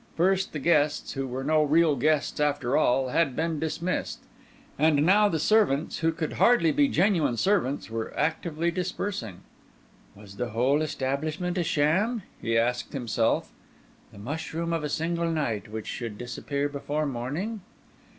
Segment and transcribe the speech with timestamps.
[0.15, 4.17] First, the guests, who were no real guests after all, had been dismissed;
[4.79, 9.41] and now the servants, who could hardly be genuine servants, were actively dispersing.
[10.15, 13.51] '"Was the whole establishment a sham?" he asked himself.
[14.11, 17.61] "The mushroom of a single night which should disappear before morning?"